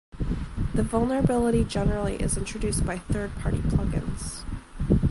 The 0.73 0.81
vulnerability 0.81 1.63
generally 1.63 2.15
is 2.15 2.35
introduced 2.35 2.83
by 2.87 2.97
third 2.97 3.35
party 3.35 3.59
plugins. 3.59 4.41